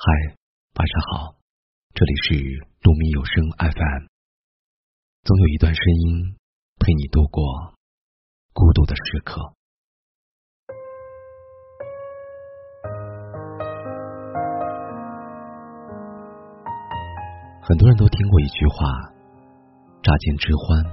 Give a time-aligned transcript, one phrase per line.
[0.00, 0.12] 嗨，
[0.78, 1.34] 晚上好，
[1.92, 2.34] 这里是
[2.82, 4.06] 鹿鸣有声 FM。
[5.24, 6.36] 总有一段声音
[6.78, 7.74] 陪你度过
[8.52, 9.42] 孤独的时刻。
[17.60, 19.10] 很多人都听过一句话
[20.00, 20.84] ：“乍见之欢，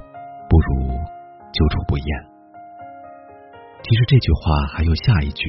[0.49, 0.87] 不如
[1.53, 2.07] 久处不厌。”
[3.85, 5.45] 其实这句话还有下一句，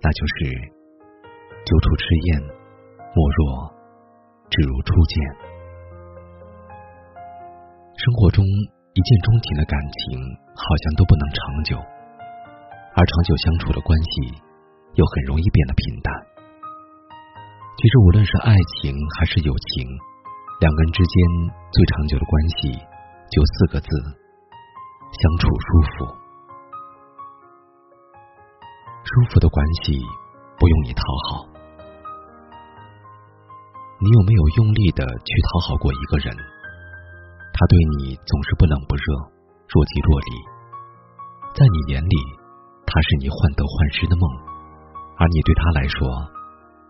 [0.00, 0.70] 那就是
[1.66, 2.42] “久处之厌”。
[3.16, 3.72] 莫若
[4.52, 5.16] 只如初见。
[7.96, 10.20] 生活中一见钟情的感情
[10.52, 11.80] 好像都不能长久，
[12.92, 14.36] 而长久相处的关系
[15.00, 16.12] 又很容易变得平淡。
[17.80, 19.88] 其实无论是爱情还是友情，
[20.60, 21.16] 两个人之间
[21.72, 22.76] 最长久的关系
[23.32, 23.88] 就四个字：
[25.08, 26.04] 相处舒服。
[29.08, 29.96] 舒服的关系
[30.60, 31.00] 不用你讨
[31.32, 31.55] 好。
[33.98, 36.28] 你有没有用力的去讨好过一个人？
[37.56, 39.04] 他对你总是不冷不热，
[39.72, 40.30] 若即若离。
[41.56, 42.16] 在你眼里，
[42.84, 44.28] 他是你患得患失的梦，
[45.16, 46.04] 而你对他来说，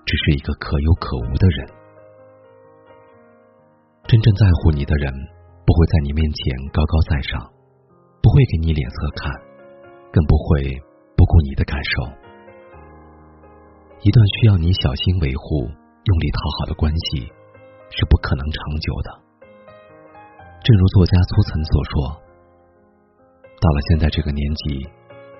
[0.02, 1.58] 只是一个可有可无的人。
[4.10, 5.14] 真正在乎你的人，
[5.62, 6.42] 不会在你面前
[6.74, 7.38] 高高在上，
[8.18, 9.30] 不会给你脸色看，
[10.10, 10.74] 更不会
[11.14, 12.02] 不顾你的感受。
[14.02, 15.70] 一段需要你小心维护。
[16.06, 17.26] 用力讨好的关系
[17.90, 19.08] 是不可能长久的。
[20.62, 21.92] 正如作家苏岑所说
[23.58, 24.86] ：“到了现在这个年纪，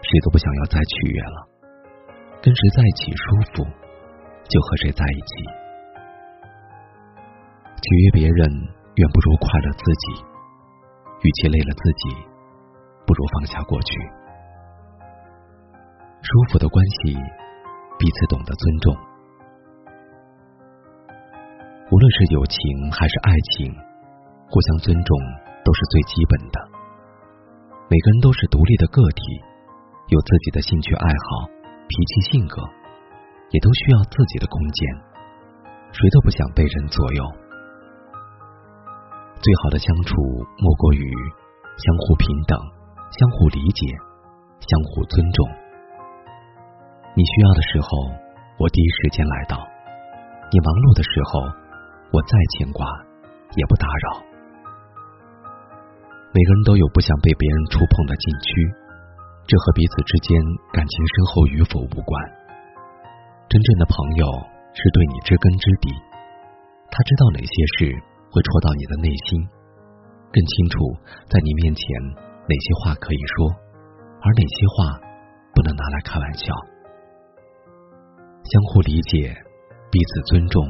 [0.03, 1.39] 谁都不想要再取悦了。
[2.43, 3.23] 跟谁在一起舒
[3.55, 3.63] 服，
[4.51, 5.35] 就和谁在一起。
[7.79, 8.39] 取悦别人
[8.97, 10.25] 远不如快乐自己。
[11.23, 12.11] 与其累了自己，
[13.07, 13.95] 不如放下过去。
[16.23, 17.15] 舒服的关系，
[17.99, 18.97] 彼此懂得尊重。”
[21.97, 22.61] 无论是友情
[22.93, 23.73] 还是爱情，
[24.53, 25.17] 互相尊重
[25.65, 26.61] 都是最基本的。
[27.89, 29.23] 每个人都是独立的个体，
[30.13, 31.49] 有自己的兴趣爱好、
[31.89, 32.61] 脾气性格，
[33.49, 34.81] 也都需要自己的空间。
[35.97, 37.25] 谁都不想被人左右。
[39.41, 40.13] 最好的相处
[40.61, 41.01] 莫过于
[41.81, 42.61] 相互平等、
[43.09, 43.81] 相互理解、
[44.61, 45.49] 相互尊重。
[47.17, 47.89] 你需要的时候，
[48.61, 49.57] 我第一时间来到；
[50.53, 51.65] 你忙碌的时候。
[52.17, 52.81] 我再牵挂，
[53.61, 54.25] 也不打扰。
[56.33, 58.49] 每个人都有不想被别人触碰的禁区，
[59.45, 60.33] 这和彼此之间
[60.73, 62.17] 感情深厚与否无关。
[63.53, 64.25] 真正的朋友
[64.73, 65.93] 是对你知根知底，
[66.89, 67.93] 他知道哪些事
[68.33, 69.37] 会戳到你的内心，
[70.33, 70.89] 更清楚
[71.29, 71.85] 在你面前
[72.49, 73.53] 哪些话可以说，
[74.25, 74.97] 而哪些话
[75.53, 76.49] 不能拿来开玩笑。
[78.41, 79.37] 相互理解，
[79.93, 80.65] 彼此尊重。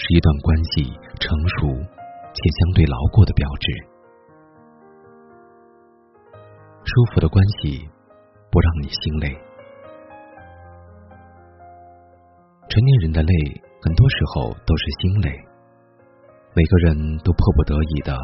[0.00, 1.28] 是一段关系成
[1.60, 1.76] 熟
[2.32, 3.66] 且相对牢固的标志。
[6.88, 7.84] 舒服的关系
[8.50, 9.28] 不让你心累。
[12.70, 13.32] 成年人的累，
[13.84, 15.28] 很多时候都是心累。
[16.56, 18.16] 每个人都迫不得已的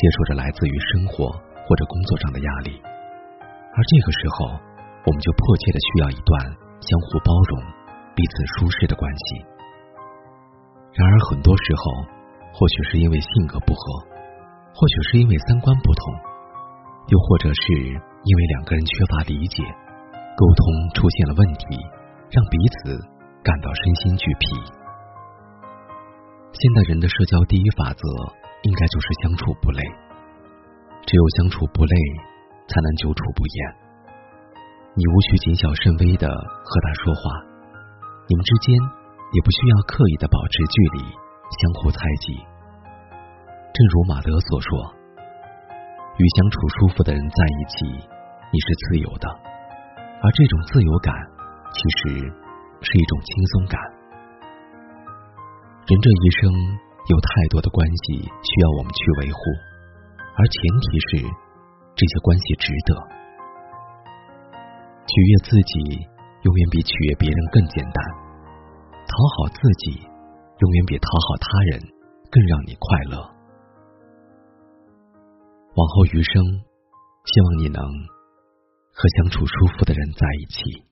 [0.00, 1.28] 接受着来自于生活
[1.68, 4.46] 或者工作上的压力，而这个时候，
[5.04, 6.40] 我们就迫切的需要一段
[6.80, 7.60] 相互包容、
[8.16, 9.57] 彼此舒适的关系。
[10.98, 11.82] 然而，很多时候，
[12.50, 13.80] 或许是因为性格不合，
[14.74, 16.02] 或许是因为三观不同，
[17.06, 19.62] 又或者是因为两个人缺乏理解，
[20.34, 20.64] 沟通
[20.98, 21.78] 出现了问题，
[22.34, 22.98] 让彼此
[23.46, 24.58] 感到身心俱疲。
[26.50, 28.02] 现代人的社交第一法则，
[28.66, 29.78] 应该就是相处不累。
[31.06, 31.94] 只有相处不累，
[32.66, 33.56] 才能久处不厌。
[34.98, 37.22] 你无需谨小慎微的和他说话，
[38.26, 38.97] 你们之间。
[39.30, 42.32] 也不需要刻意的保持距离，相互猜忌。
[43.74, 44.94] 正如马德所说
[46.16, 47.84] ：“与相处舒服的人在一起，
[48.50, 49.28] 你是自由的，
[50.20, 51.14] 而这种自由感
[51.70, 52.08] 其实
[52.80, 53.78] 是一种轻松感。”
[55.84, 56.50] 人这一生
[57.08, 59.40] 有太多的关系需要我们去维护，
[60.36, 61.28] 而前提是
[61.94, 62.96] 这些关系值得。
[65.04, 66.08] 取悦自己，
[66.42, 68.27] 永远比取悦别人更简单。
[69.18, 71.80] 讨好自己，永远比讨好他人
[72.30, 73.18] 更让你快乐。
[75.74, 76.44] 往后余生，
[77.24, 80.87] 希望你能和相处舒服的人在一起。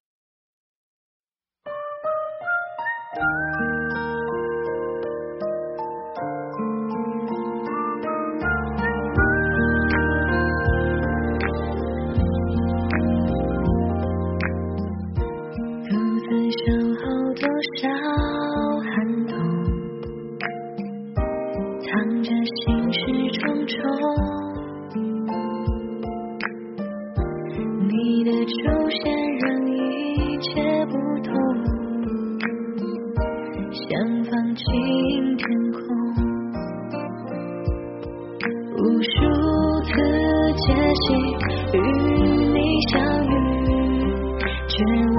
[34.67, 35.79] 星天空。
[38.77, 39.11] 无数
[39.83, 39.93] 次
[40.57, 40.67] 前
[40.97, 41.07] 行
[41.73, 41.75] 与
[42.53, 42.59] 你
[42.91, 42.95] 相
[43.27, 43.31] 遇
[44.67, 44.75] 绝
[45.15, 45.19] 望